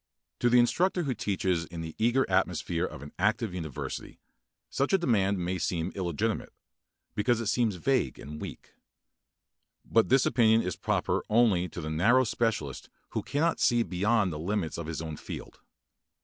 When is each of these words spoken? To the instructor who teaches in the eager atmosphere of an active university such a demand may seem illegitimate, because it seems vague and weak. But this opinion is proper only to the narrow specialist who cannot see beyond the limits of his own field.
To 0.39 0.49
the 0.49 0.57
instructor 0.57 1.03
who 1.03 1.13
teaches 1.13 1.65
in 1.65 1.81
the 1.81 1.93
eager 1.99 2.27
atmosphere 2.27 2.85
of 2.85 3.03
an 3.03 3.11
active 3.19 3.53
university 3.53 4.19
such 4.67 4.93
a 4.93 4.97
demand 4.97 5.37
may 5.37 5.59
seem 5.59 5.91
illegitimate, 5.93 6.51
because 7.13 7.39
it 7.39 7.45
seems 7.45 7.75
vague 7.75 8.17
and 8.17 8.41
weak. 8.41 8.73
But 9.85 10.09
this 10.09 10.25
opinion 10.25 10.63
is 10.63 10.75
proper 10.75 11.23
only 11.29 11.69
to 11.69 11.81
the 11.81 11.91
narrow 11.91 12.23
specialist 12.23 12.89
who 13.09 13.21
cannot 13.21 13.59
see 13.59 13.83
beyond 13.83 14.33
the 14.33 14.39
limits 14.39 14.79
of 14.79 14.87
his 14.87 15.03
own 15.03 15.17
field. 15.17 15.59